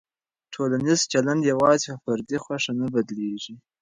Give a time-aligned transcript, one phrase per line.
[0.53, 3.53] ټولنیز چلند یوازې په فردي خوښه نه بدلېږي.